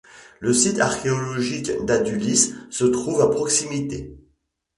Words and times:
Le 0.39 0.51
site 0.51 0.79
archéologique 0.79 1.69
d'Adulis 1.85 2.55
se 2.71 2.85
trouve 2.85 3.21
à 3.21 3.27
proximité. 3.29 4.17